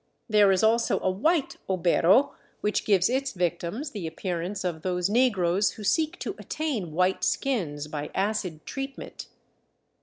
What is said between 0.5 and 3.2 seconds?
is also a white" obero," which gives